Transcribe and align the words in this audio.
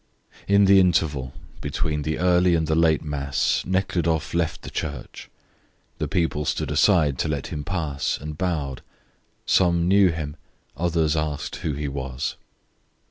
In 0.47 0.65
the 0.65 0.79
interval 0.79 1.31
between 1.61 2.01
the 2.01 2.17
early 2.17 2.55
and 2.55 2.65
the 2.65 2.73
late 2.73 3.03
mass 3.03 3.63
Nekhludoff 3.67 4.33
left 4.33 4.63
the 4.63 4.71
church. 4.71 5.29
The 5.99 6.07
people 6.07 6.43
stood 6.43 6.71
aside 6.71 7.19
to 7.19 7.27
let 7.27 7.49
him 7.53 7.63
pass, 7.63 8.17
and 8.19 8.35
bowed. 8.35 8.81
Some 9.45 9.87
knew 9.87 10.09
him; 10.09 10.37
others 10.75 11.15
asked 11.15 11.57
who 11.57 11.73
he 11.73 11.87
was. 11.87 12.35